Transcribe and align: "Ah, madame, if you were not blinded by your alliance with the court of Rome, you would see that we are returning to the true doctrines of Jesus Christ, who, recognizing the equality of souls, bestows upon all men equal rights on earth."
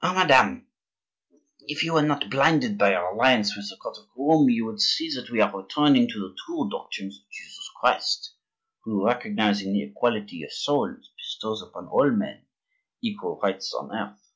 "Ah, 0.00 0.14
madame, 0.14 0.66
if 1.60 1.84
you 1.84 1.92
were 1.92 2.00
not 2.00 2.30
blinded 2.30 2.78
by 2.78 2.92
your 2.92 3.10
alliance 3.12 3.54
with 3.54 3.68
the 3.68 3.76
court 3.76 3.98
of 3.98 4.06
Rome, 4.16 4.48
you 4.48 4.64
would 4.64 4.80
see 4.80 5.10
that 5.14 5.28
we 5.28 5.42
are 5.42 5.54
returning 5.54 6.08
to 6.08 6.20
the 6.20 6.34
true 6.46 6.70
doctrines 6.70 7.18
of 7.18 7.30
Jesus 7.30 7.68
Christ, 7.78 8.34
who, 8.84 9.04
recognizing 9.04 9.74
the 9.74 9.82
equality 9.84 10.42
of 10.42 10.52
souls, 10.54 11.10
bestows 11.18 11.60
upon 11.60 11.88
all 11.88 12.10
men 12.10 12.46
equal 13.02 13.38
rights 13.42 13.74
on 13.74 13.94
earth." 13.94 14.32